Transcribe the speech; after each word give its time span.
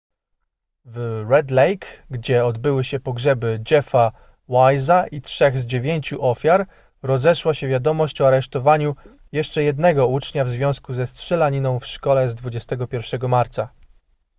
w 0.85 1.25
red 1.29 1.51
lake 1.51 1.87
gdzie 2.09 2.45
obyły 2.45 2.83
się 2.83 2.99
pogrzeby 2.99 3.63
jeffa 3.71 4.11
wise'a 4.49 5.05
i 5.11 5.21
trzech 5.21 5.59
z 5.59 5.65
dziewięciu 5.65 6.25
ofiar 6.25 6.67
rozeszła 7.01 7.53
się 7.53 7.67
wiadomość 7.67 8.21
o 8.21 8.27
aresztowaniu 8.27 8.95
jeszcze 9.31 9.63
jednego 9.63 10.07
ucznia 10.07 10.45
w 10.45 10.49
związku 10.49 10.93
ze 10.93 11.07
strzelaniną 11.07 11.79
w 11.79 11.85
szkole 11.87 12.29
z 12.29 12.35
21 12.35 13.29
marca 13.29 13.69